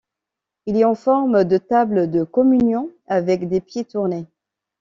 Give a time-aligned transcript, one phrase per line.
[0.65, 4.25] Il est en forme de table de communion avec des pieds tournés.